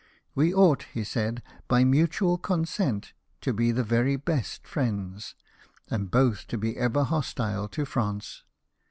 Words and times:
"We 0.33 0.51
ought," 0.51 0.81
he 0.95 1.03
said," 1.03 1.43
by 1.67 1.83
mutual 1.83 2.39
consent, 2.39 3.13
to 3.41 3.53
be 3.53 3.71
the 3.71 3.83
very 3.83 4.15
best 4.15 4.65
friends, 4.67 5.35
and 5.91 6.09
both 6.09 6.47
to 6.47 6.57
be 6.57 6.75
ever 6.75 7.03
hostile 7.03 7.67
to 7.67 7.85
France." 7.85 8.41